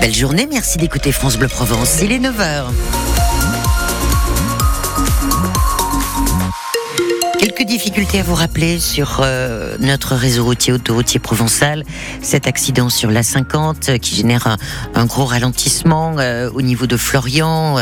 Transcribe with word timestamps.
Belle 0.00 0.14
journée, 0.14 0.48
merci 0.50 0.78
d'écouter 0.78 1.12
France 1.12 1.36
Bleu 1.36 1.48
Provence. 1.48 2.00
Il 2.00 2.10
est 2.10 2.18
9h. 2.18 2.99
Quelques 7.60 7.72
difficultés 7.72 8.20
à 8.20 8.22
vous 8.22 8.34
rappeler 8.34 8.78
sur 8.78 9.20
euh, 9.22 9.76
notre 9.80 10.14
réseau 10.14 10.44
routier 10.44 10.72
autoroutier 10.72 11.20
provençal. 11.20 11.84
Cet 12.22 12.46
accident 12.46 12.88
sur 12.88 13.10
la 13.10 13.22
50 13.22 13.90
euh, 13.90 13.98
qui 13.98 14.14
génère 14.14 14.56
un, 14.94 15.04
gros 15.04 15.26
ralentissement 15.26 16.16
euh, 16.18 16.48
au 16.54 16.62
niveau 16.62 16.86
de 16.86 16.96
Florian 16.96 17.76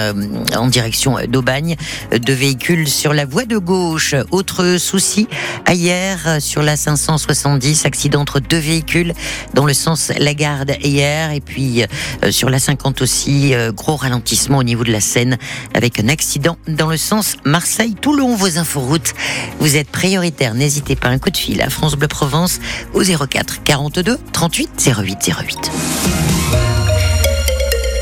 en 0.56 0.66
direction 0.66 1.18
d'Aubagne. 1.28 1.76
Deux 2.10 2.32
véhicules 2.32 2.88
sur 2.88 3.14
la 3.14 3.24
voie 3.24 3.44
de 3.44 3.56
gauche. 3.56 4.16
Autre 4.32 4.78
souci, 4.78 5.28
hier 5.72 6.38
sur 6.40 6.62
la 6.62 6.76
570, 6.76 7.84
accident 7.84 8.20
entre 8.20 8.40
deux 8.40 8.58
véhicules 8.58 9.12
dans 9.54 9.64
le 9.64 9.74
sens 9.74 10.10
Lagarde 10.18 10.74
hier. 10.82 11.30
Et 11.30 11.40
puis 11.40 11.84
sur 12.30 12.50
la 12.50 12.58
50 12.58 13.00
aussi, 13.02 13.52
gros 13.74 13.96
ralentissement 13.96 14.58
au 14.58 14.64
niveau 14.64 14.82
de 14.82 14.92
la 14.92 15.00
Seine 15.00 15.38
avec 15.74 16.00
un 16.00 16.08
accident 16.08 16.56
dans 16.66 16.88
le 16.88 16.96
sens 16.96 17.36
Marseille-Toulon. 17.44 18.34
Vos 18.34 18.58
inforoutes, 18.58 19.14
vous 19.60 19.67
êtes 19.76 19.90
prioritaire. 19.90 20.54
N'hésitez 20.54 20.96
pas 20.96 21.08
un 21.08 21.18
coup 21.18 21.30
de 21.30 21.36
fil 21.36 21.60
à 21.62 21.70
France 21.70 21.94
Bleu 21.94 22.08
Provence 22.08 22.60
au 22.94 23.02
04 23.02 23.62
42 23.64 24.18
38 24.32 24.90
08 24.98 25.30
08. 25.40 26.17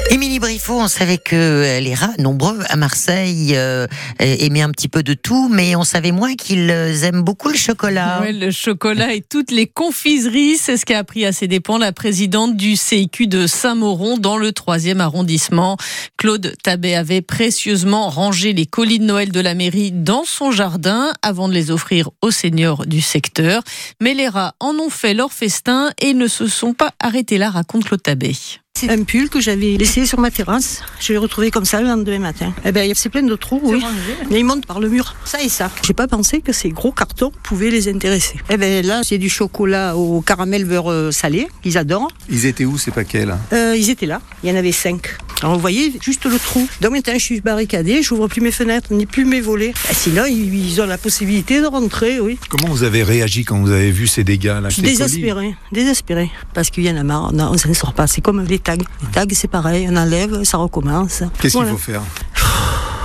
Émilie 0.08 0.38
Briffaut, 0.38 0.80
on 0.80 0.88
savait 0.88 1.18
que 1.18 1.34
euh, 1.34 1.80
les 1.80 1.94
rats, 1.94 2.12
nombreux 2.18 2.60
à 2.68 2.76
Marseille, 2.76 3.54
euh, 3.56 3.86
aimaient 4.20 4.62
un 4.62 4.70
petit 4.70 4.88
peu 4.88 5.02
de 5.02 5.14
tout, 5.14 5.48
mais 5.48 5.74
on 5.74 5.82
savait 5.82 6.12
moins 6.12 6.36
qu'ils 6.36 6.70
aiment 6.70 7.22
beaucoup 7.22 7.48
le 7.48 7.56
chocolat. 7.56 8.20
Ouais, 8.20 8.32
le 8.32 8.52
chocolat 8.52 9.14
et 9.14 9.20
toutes 9.20 9.50
les 9.50 9.66
confiseries, 9.66 10.58
c'est 10.58 10.76
ce 10.76 10.86
qu'a 10.86 10.98
appris 10.98 11.26
à 11.26 11.32
ses 11.32 11.48
dépens 11.48 11.78
la 11.78 11.92
présidente 11.92 12.56
du 12.56 12.76
CIQ 12.76 13.26
de 13.26 13.46
Saint-Mauron 13.48 14.16
dans 14.16 14.36
le 14.36 14.50
3e 14.50 15.00
arrondissement. 15.00 15.76
Claude 16.16 16.54
Tabet 16.62 16.94
avait 16.94 17.22
précieusement 17.22 18.08
rangé 18.08 18.52
les 18.52 18.66
colis 18.66 19.00
de 19.00 19.04
Noël 19.04 19.32
de 19.32 19.40
la 19.40 19.54
mairie 19.54 19.90
dans 19.90 20.24
son 20.24 20.52
jardin 20.52 21.12
avant 21.22 21.48
de 21.48 21.54
les 21.54 21.72
offrir 21.72 22.10
aux 22.22 22.30
seniors 22.30 22.86
du 22.86 23.00
secteur. 23.00 23.62
Mais 24.00 24.14
les 24.14 24.28
rats 24.28 24.54
en 24.60 24.74
ont 24.74 24.90
fait 24.90 25.14
leur 25.14 25.32
festin 25.32 25.90
et 26.00 26.14
ne 26.14 26.28
se 26.28 26.46
sont 26.46 26.74
pas 26.74 26.92
arrêtés 27.00 27.38
là, 27.38 27.50
raconte 27.50 27.84
Claude 27.84 28.02
Tabet. 28.02 28.34
C'est 28.78 28.90
un 28.90 29.04
pull 29.04 29.30
que 29.30 29.40
j'avais 29.40 29.78
laissé 29.78 30.04
sur 30.04 30.20
ma 30.20 30.30
terrasse. 30.30 30.82
Je 31.00 31.14
l'ai 31.14 31.18
retrouvé 31.18 31.50
comme 31.50 31.64
ça 31.64 31.80
le 31.80 31.86
lendemain 31.86 32.18
matin. 32.18 32.52
Eh 32.62 32.72
ben, 32.72 32.92
c'est 32.94 33.08
plein 33.08 33.22
de 33.22 33.34
trous, 33.34 33.58
oui. 33.64 33.82
Mais 34.30 34.40
ils 34.40 34.44
montent 34.44 34.66
par 34.66 34.80
le 34.80 34.90
mur. 34.90 35.14
Ça 35.24 35.40
et 35.40 35.48
ça. 35.48 35.70
J'ai 35.82 35.94
pas 35.94 36.06
pensé 36.06 36.42
que 36.42 36.52
ces 36.52 36.68
gros 36.68 36.92
cartons 36.92 37.32
pouvaient 37.42 37.70
les 37.70 37.88
intéresser. 37.88 38.38
Eh 38.50 38.58
ben, 38.58 38.84
là, 38.84 39.00
c'est 39.02 39.16
du 39.16 39.30
chocolat 39.30 39.96
au 39.96 40.20
caramel 40.20 40.66
beurre 40.66 40.92
euh, 40.92 41.10
salé. 41.10 41.48
Ils 41.64 41.78
adorent. 41.78 42.12
Ils 42.28 42.44
étaient 42.44 42.66
où 42.66 42.76
ces 42.76 42.90
paquets 42.90 43.24
là? 43.24 43.38
Euh, 43.54 43.74
ils 43.78 43.88
étaient 43.88 44.04
là. 44.04 44.20
Il 44.42 44.50
y 44.50 44.52
en 44.52 44.56
avait 44.56 44.72
cinq. 44.72 45.16
Alors, 45.42 45.54
vous 45.54 45.60
voyez, 45.60 45.92
juste 46.02 46.24
le 46.24 46.38
trou. 46.38 46.66
Donc 46.82 46.92
maintenant, 46.92 47.14
je 47.14 47.18
suis 47.18 47.40
barricadée. 47.40 48.02
J'ouvre 48.02 48.26
plus 48.28 48.40
mes 48.40 48.50
fenêtres, 48.50 48.92
ni 48.92 49.06
plus 49.06 49.24
mes 49.24 49.40
volets. 49.40 49.72
Ben, 49.88 49.94
sinon, 49.94 50.24
ils 50.26 50.80
ont 50.82 50.86
la 50.86 50.98
possibilité 50.98 51.62
de 51.62 51.66
rentrer, 51.66 52.20
oui. 52.20 52.38
Comment 52.50 52.68
vous 52.68 52.84
avez 52.84 53.02
réagi 53.02 53.44
quand 53.44 53.58
vous 53.58 53.70
avez 53.70 53.90
vu 53.90 54.06
ces 54.06 54.24
dégâts 54.24 54.46
là 54.62 54.68
Je 54.68 54.74
suis 54.74 54.82
désespérée, 54.82 55.54
désespérée. 55.72 56.30
Parce 56.52 56.68
qu'il 56.70 56.84
y 56.84 56.90
en 56.90 56.96
a 56.96 57.02
marre, 57.02 57.32
non, 57.32 57.50
on 57.52 57.58
s'en 57.58 57.72
sort 57.72 57.94
pas. 57.94 58.06
C'est 58.06 58.20
comme 58.20 58.44
les 58.44 58.58
tags. 58.66 58.76
Les 59.02 59.08
tags, 59.12 59.24
c'est 59.32 59.48
pareil, 59.48 59.86
on 59.90 59.96
enlève, 59.96 60.42
ça 60.44 60.58
recommence. 60.58 61.22
Qu'est-ce 61.40 61.54
Voilà. 61.56 61.70
qu'il 61.70 61.78
faut 61.78 61.92
faire? 61.92 62.02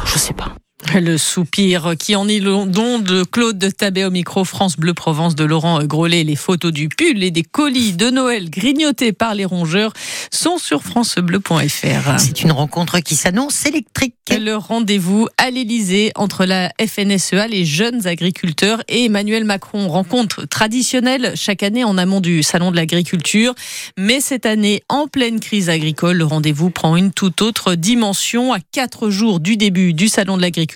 Je 0.05 0.17
sais 0.17 0.33
pas. 0.33 0.53
Le 0.93 1.17
soupir 1.17 1.93
qui 1.97 2.17
en 2.17 2.27
est 2.27 2.39
le 2.39 2.65
don 2.65 2.99
de 2.99 3.23
Claude 3.23 3.65
Tabet 3.77 4.03
au 4.03 4.11
micro 4.11 4.43
France 4.43 4.75
Bleu 4.75 4.93
Provence 4.93 5.35
de 5.35 5.45
Laurent 5.45 5.81
Grolet. 5.85 6.25
Les 6.25 6.35
photos 6.35 6.73
du 6.73 6.89
pull 6.89 7.23
et 7.23 7.31
des 7.31 7.43
colis 7.43 7.93
de 7.93 8.09
Noël 8.09 8.49
grignotés 8.49 9.13
par 9.13 9.33
les 9.33 9.45
rongeurs 9.45 9.93
sont 10.31 10.57
sur 10.57 10.83
francebleu.fr. 10.83 12.19
C'est 12.19 12.41
une 12.41 12.51
rencontre 12.51 12.99
qui 12.99 13.15
s'annonce 13.15 13.65
électrique. 13.65 14.15
Le 14.29 14.55
rendez-vous 14.55 15.27
à 15.37 15.49
l'Elysée 15.49 16.11
entre 16.15 16.45
la 16.45 16.71
FNSEA, 16.79 17.47
les 17.47 17.63
jeunes 17.63 18.05
agriculteurs 18.05 18.83
et 18.89 19.05
Emmanuel 19.05 19.45
Macron. 19.45 19.87
Rencontre 19.87 20.45
traditionnelle 20.45 21.33
chaque 21.35 21.63
année 21.63 21.85
en 21.85 21.97
amont 21.97 22.19
du 22.19 22.43
Salon 22.43 22.71
de 22.71 22.75
l'agriculture. 22.75 23.55
Mais 23.97 24.19
cette 24.19 24.45
année, 24.45 24.83
en 24.89 25.07
pleine 25.07 25.39
crise 25.39 25.69
agricole, 25.69 26.17
le 26.17 26.25
rendez-vous 26.25 26.69
prend 26.69 26.97
une 26.97 27.13
toute 27.13 27.41
autre 27.41 27.75
dimension. 27.75 28.51
À 28.51 28.59
quatre 28.59 29.09
jours 29.09 29.39
du 29.39 29.55
début 29.55 29.93
du 29.93 30.09
Salon 30.09 30.35
de 30.35 30.41
l'agriculture, 30.41 30.70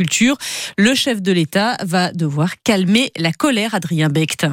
le 0.77 0.95
chef 0.95 1.21
de 1.21 1.31
l'État 1.31 1.77
va 1.83 2.11
devoir 2.11 2.61
calmer 2.63 3.11
la 3.17 3.31
colère, 3.31 3.75
Adrien 3.75 4.09
Becht. 4.09 4.45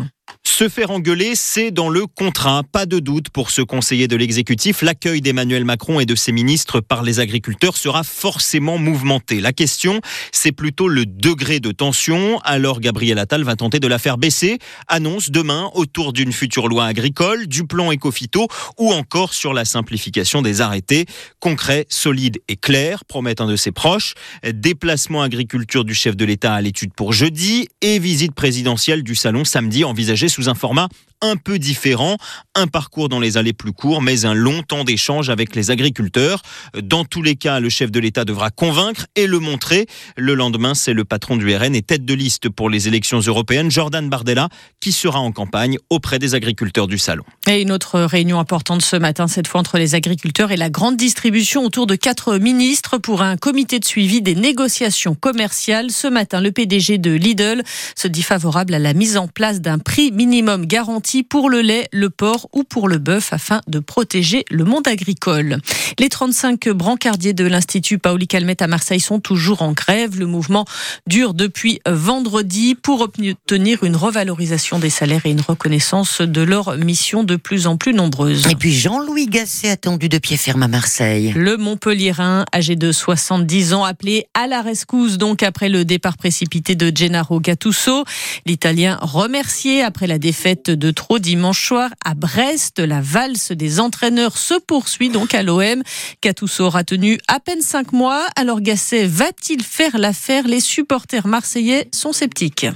Se 0.62 0.68
faire 0.68 0.92
engueuler, 0.92 1.32
c'est 1.34 1.72
dans 1.72 1.88
le 1.88 2.06
contrat. 2.06 2.62
Pas 2.70 2.86
de 2.86 3.00
doute 3.00 3.30
pour 3.30 3.50
ce 3.50 3.62
conseiller 3.62 4.06
de 4.06 4.14
l'exécutif. 4.14 4.82
L'accueil 4.82 5.20
d'Emmanuel 5.20 5.64
Macron 5.64 5.98
et 5.98 6.06
de 6.06 6.14
ses 6.14 6.30
ministres 6.30 6.78
par 6.78 7.02
les 7.02 7.18
agriculteurs 7.18 7.76
sera 7.76 8.04
forcément 8.04 8.78
mouvementé. 8.78 9.40
La 9.40 9.52
question, 9.52 10.00
c'est 10.30 10.52
plutôt 10.52 10.86
le 10.86 11.04
degré 11.04 11.58
de 11.58 11.72
tension. 11.72 12.38
Alors 12.44 12.78
Gabriel 12.78 13.18
Attal 13.18 13.42
va 13.42 13.56
tenter 13.56 13.80
de 13.80 13.88
la 13.88 13.98
faire 13.98 14.18
baisser. 14.18 14.60
Annonce 14.86 15.32
demain 15.32 15.68
autour 15.74 16.12
d'une 16.12 16.32
future 16.32 16.68
loi 16.68 16.84
agricole, 16.84 17.48
du 17.48 17.66
plan 17.66 17.90
éco-phyto 17.90 18.46
ou 18.78 18.92
encore 18.92 19.34
sur 19.34 19.54
la 19.54 19.64
simplification 19.64 20.42
des 20.42 20.60
arrêtés. 20.60 21.06
Concret, 21.40 21.86
solide 21.88 22.38
et 22.46 22.54
clair, 22.54 23.04
promet 23.04 23.42
un 23.42 23.48
de 23.48 23.56
ses 23.56 23.72
proches. 23.72 24.14
Déplacement 24.48 25.22
agriculture 25.22 25.84
du 25.84 25.94
chef 25.94 26.16
de 26.16 26.24
l'État 26.24 26.54
à 26.54 26.60
l'étude 26.60 26.94
pour 26.94 27.12
jeudi 27.12 27.66
et 27.80 27.98
visite 27.98 28.32
présidentielle 28.36 29.02
du 29.02 29.16
salon 29.16 29.44
samedi 29.44 29.82
envisagée 29.82 30.28
sous 30.28 30.48
un 30.48 30.51
format 30.54 30.92
un 31.22 31.36
peu 31.36 31.58
différent, 31.58 32.16
un 32.54 32.66
parcours 32.66 33.08
dans 33.08 33.20
les 33.20 33.38
allées 33.38 33.52
plus 33.52 33.72
courts, 33.72 34.02
mais 34.02 34.26
un 34.26 34.34
long 34.34 34.62
temps 34.62 34.84
d'échange 34.84 35.30
avec 35.30 35.54
les 35.54 35.70
agriculteurs. 35.70 36.42
Dans 36.82 37.04
tous 37.04 37.22
les 37.22 37.36
cas, 37.36 37.60
le 37.60 37.70
chef 37.70 37.90
de 37.90 38.00
l'État 38.00 38.24
devra 38.24 38.50
convaincre 38.50 39.06
et 39.16 39.26
le 39.26 39.38
montrer. 39.38 39.86
Le 40.16 40.34
lendemain, 40.34 40.74
c'est 40.74 40.92
le 40.92 41.04
patron 41.04 41.36
du 41.36 41.54
RN 41.54 41.74
et 41.74 41.82
tête 41.82 42.04
de 42.04 42.14
liste 42.14 42.48
pour 42.48 42.68
les 42.68 42.88
élections 42.88 43.20
européennes, 43.20 43.70
Jordan 43.70 44.08
Bardella, 44.08 44.48
qui 44.80 44.92
sera 44.92 45.20
en 45.20 45.32
campagne 45.32 45.78
auprès 45.90 46.18
des 46.18 46.34
agriculteurs 46.34 46.88
du 46.88 46.98
salon. 46.98 47.24
Et 47.48 47.62
une 47.62 47.70
autre 47.70 48.00
réunion 48.00 48.40
importante 48.40 48.82
ce 48.82 48.96
matin, 48.96 49.28
cette 49.28 49.46
fois 49.46 49.60
entre 49.60 49.78
les 49.78 49.94
agriculteurs 49.94 50.50
et 50.50 50.56
la 50.56 50.70
grande 50.70 50.96
distribution 50.96 51.64
autour 51.64 51.86
de 51.86 51.94
quatre 51.94 52.38
ministres 52.38 52.98
pour 52.98 53.22
un 53.22 53.36
comité 53.36 53.78
de 53.78 53.84
suivi 53.84 54.22
des 54.22 54.34
négociations 54.34 55.14
commerciales. 55.14 55.90
Ce 55.90 56.08
matin, 56.08 56.40
le 56.40 56.50
PDG 56.50 56.98
de 56.98 57.12
Lidl 57.12 57.62
se 57.94 58.08
dit 58.08 58.22
favorable 58.22 58.74
à 58.74 58.78
la 58.80 58.92
mise 58.92 59.16
en 59.16 59.28
place 59.28 59.60
d'un 59.60 59.78
prix 59.78 60.10
minimum 60.10 60.66
garanti 60.66 61.11
pour 61.22 61.50
le 61.50 61.60
lait, 61.60 61.88
le 61.92 62.08
porc 62.08 62.48
ou 62.54 62.64
pour 62.64 62.88
le 62.88 62.96
bœuf 62.96 63.34
afin 63.34 63.60
de 63.68 63.78
protéger 63.78 64.46
le 64.50 64.64
monde 64.64 64.88
agricole. 64.88 65.58
Les 65.98 66.08
35 66.08 66.70
brancardiers 66.70 67.34
de 67.34 67.44
l'Institut 67.44 67.98
Paoli 67.98 68.26
Calmette 68.26 68.62
à 68.62 68.66
Marseille 68.66 69.00
sont 69.00 69.20
toujours 69.20 69.60
en 69.60 69.72
grève. 69.72 70.18
Le 70.18 70.26
mouvement 70.26 70.64
dure 71.06 71.34
depuis 71.34 71.80
vendredi 71.86 72.74
pour 72.74 73.02
obtenir 73.02 73.84
une 73.84 73.96
revalorisation 73.96 74.78
des 74.78 74.90
salaires 74.90 75.26
et 75.26 75.30
une 75.30 75.42
reconnaissance 75.42 76.22
de 76.22 76.40
leur 76.40 76.78
mission 76.78 77.24
de 77.24 77.36
plus 77.36 77.66
en 77.66 77.76
plus 77.76 77.92
nombreuse. 77.92 78.46
Et 78.50 78.54
puis 78.54 78.72
Jean-Louis 78.72 79.26
Gasset 79.26 79.68
attendu 79.68 80.08
de 80.08 80.18
pied 80.18 80.36
ferme 80.36 80.62
à 80.62 80.68
Marseille. 80.68 81.32
Le 81.36 81.56
Montpellierin, 81.56 82.44
âgé 82.54 82.76
de 82.76 82.92
70 82.92 83.74
ans, 83.74 83.84
appelé 83.84 84.26
à 84.34 84.46
la 84.46 84.62
rescousse 84.62 85.18
donc 85.18 85.42
après 85.42 85.68
le 85.68 85.84
départ 85.84 86.16
précipité 86.16 86.74
de 86.74 86.90
Gennaro 86.94 87.40
Gattuso. 87.40 88.04
L'Italien 88.46 88.98
remercié 89.02 89.82
après 89.82 90.06
la 90.06 90.18
défaite 90.18 90.70
de 90.70 90.90
trop 91.02 91.18
dimanche 91.18 91.66
soir 91.66 91.90
à 92.04 92.14
Brest. 92.14 92.78
La 92.78 93.00
valse 93.00 93.50
des 93.50 93.80
entraîneurs 93.80 94.38
se 94.38 94.54
poursuit 94.54 95.08
donc 95.08 95.34
à 95.34 95.42
l'OM. 95.42 95.82
Gattuso 96.22 96.66
aura 96.66 96.84
tenu 96.84 97.18
à 97.26 97.40
peine 97.40 97.60
cinq 97.60 97.92
mois. 97.92 98.24
Alors 98.36 98.60
Gasset 98.60 99.06
va-t-il 99.06 99.64
faire 99.64 99.98
l'affaire? 99.98 100.46
Les 100.46 100.60
supporters 100.60 101.26
marseillais 101.26 101.88
sont 101.92 102.12
sceptiques. 102.12 102.66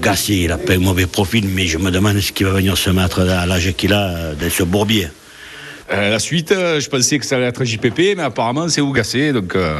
Gassi, 0.00 0.44
il 0.44 0.52
a 0.52 0.56
pas 0.56 0.72
un 0.72 0.78
mauvais 0.78 1.06
profil, 1.06 1.46
mais 1.46 1.66
je 1.66 1.76
me 1.76 1.90
demande 1.90 2.18
ce 2.20 2.32
qu'il 2.32 2.46
va 2.46 2.52
venir 2.54 2.78
se 2.78 2.88
mettre 2.88 3.20
à 3.20 3.44
l'âge 3.44 3.74
qu'il 3.76 3.92
a 3.92 4.08
euh, 4.08 4.34
dans 4.34 4.50
ce 4.50 4.62
bourbier. 4.62 5.08
Euh, 5.92 6.08
la 6.08 6.18
suite, 6.18 6.52
euh, 6.52 6.80
je 6.80 6.88
pensais 6.88 7.18
que 7.18 7.26
ça 7.26 7.36
allait 7.36 7.44
être 7.44 7.64
JPP, 7.64 8.16
mais 8.16 8.22
apparemment 8.22 8.66
c'est 8.70 8.80
Ougassé, 8.80 9.34
donc 9.34 9.54
euh, 9.54 9.76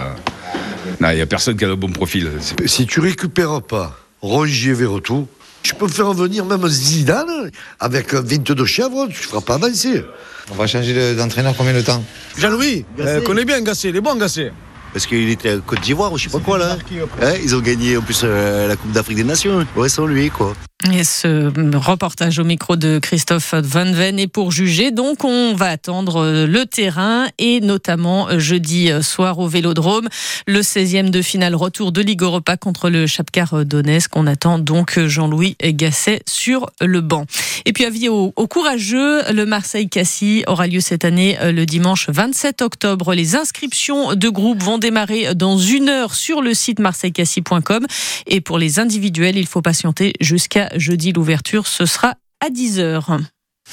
il 1.00 1.06
n'y 1.14 1.22
a 1.22 1.26
personne 1.26 1.56
qui 1.56 1.64
a 1.64 1.68
le 1.68 1.76
bon 1.76 1.90
profil. 1.90 2.30
Si 2.66 2.86
tu 2.86 3.00
récupères 3.00 3.62
pas 3.62 3.98
Rongier 4.20 4.74
Verretou, 4.74 5.26
tu 5.64 5.74
peux 5.74 5.88
faire 5.88 6.12
venir 6.12 6.44
même 6.44 6.68
Zidane 6.68 7.50
avec 7.80 8.14
22 8.14 8.64
chèvres, 8.66 9.06
tu 9.08 9.12
ne 9.20 9.26
feras 9.28 9.40
pas 9.40 9.54
avancer. 9.54 10.04
On 10.52 10.54
va 10.54 10.66
changer 10.66 10.92
de- 10.94 11.14
d'entraîneur 11.18 11.54
combien 11.56 11.72
de 11.72 11.80
temps 11.80 12.04
Jean-Louis, 12.36 12.84
euh, 13.00 13.20
connais 13.22 13.44
bien 13.46 13.60
Gassé, 13.62 13.88
il 13.88 13.96
est 13.96 14.00
bon 14.00 14.14
Gassé. 14.14 14.52
Parce 14.92 15.06
qu'il 15.06 15.28
était 15.30 15.48
à 15.48 15.56
Côte 15.56 15.80
d'Ivoire 15.80 16.12
ou 16.12 16.18
je 16.18 16.24
sais 16.24 16.30
pas 16.30 16.38
quoi 16.38 16.56
là. 16.58 16.76
Hein, 17.22 17.32
ils 17.42 17.56
ont 17.56 17.60
gagné 17.60 17.96
en 17.96 18.02
plus 18.02 18.20
euh, 18.22 18.68
la 18.68 18.76
Coupe 18.76 18.92
d'Afrique 18.92 19.16
des 19.16 19.24
Nations. 19.24 19.66
Ouais, 19.74 19.88
sans 19.88 20.06
lui 20.06 20.30
quoi. 20.30 20.52
Et 20.92 21.02
ce 21.02 21.50
reportage 21.78 22.38
au 22.38 22.44
micro 22.44 22.76
de 22.76 22.98
Christophe 22.98 23.54
Van 23.54 23.90
Ven 23.90 24.18
est 24.18 24.26
pour 24.26 24.52
juger. 24.52 24.90
Donc, 24.90 25.24
on 25.24 25.54
va 25.54 25.68
attendre 25.68 26.44
le 26.46 26.66
terrain 26.66 27.26
et 27.38 27.62
notamment 27.62 28.38
jeudi 28.38 28.90
soir 29.00 29.38
au 29.38 29.48
Vélodrome, 29.48 30.08
le 30.46 30.60
16e 30.60 31.08
de 31.08 31.22
finale 31.22 31.54
retour 31.54 31.90
de 31.90 32.02
Ligue 32.02 32.22
Europa 32.22 32.58
contre 32.58 32.90
le 32.90 33.06
Chapcar 33.06 33.64
Donetsk. 33.64 34.14
On 34.14 34.26
attend 34.26 34.58
donc 34.58 34.98
Jean-Louis 34.98 35.56
Gasset 35.62 36.22
sur 36.26 36.66
le 36.82 37.00
banc. 37.00 37.24
Et 37.64 37.72
puis, 37.72 37.86
avis 37.86 38.10
aux, 38.10 38.30
courageux, 38.32 39.22
le 39.32 39.46
Marseille-Cassis 39.46 40.44
aura 40.46 40.66
lieu 40.66 40.80
cette 40.80 41.06
année 41.06 41.38
le 41.42 41.64
dimanche 41.64 42.10
27 42.10 42.60
octobre. 42.60 43.14
Les 43.14 43.36
inscriptions 43.36 44.14
de 44.14 44.28
groupe 44.28 44.62
vont 44.62 44.76
démarrer 44.76 45.34
dans 45.34 45.56
une 45.56 45.88
heure 45.88 46.14
sur 46.14 46.42
le 46.42 46.52
site 46.52 46.78
marseillecassis.com. 46.78 47.86
Et 48.26 48.42
pour 48.42 48.58
les 48.58 48.78
individuels, 48.78 49.38
il 49.38 49.46
faut 49.46 49.62
patienter 49.62 50.12
jusqu'à 50.20 50.68
jeudi. 50.76 51.12
L'ouverture, 51.12 51.66
ce 51.66 51.86
sera 51.86 52.14
à 52.40 52.50
10h. 52.50 53.20